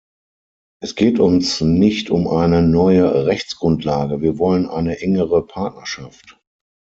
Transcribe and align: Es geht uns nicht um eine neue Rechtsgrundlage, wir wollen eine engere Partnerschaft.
Es 0.81 0.95
geht 0.95 1.19
uns 1.19 1.61
nicht 1.61 2.09
um 2.09 2.27
eine 2.27 2.63
neue 2.63 3.27
Rechtsgrundlage, 3.27 4.21
wir 4.23 4.39
wollen 4.39 4.67
eine 4.67 4.99
engere 4.99 5.45
Partnerschaft. 5.45 6.39